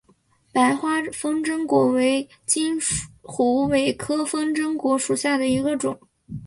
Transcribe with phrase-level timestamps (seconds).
[0.51, 2.79] 白花风筝果为金
[3.21, 5.99] 虎尾科风筝果属下的一个种。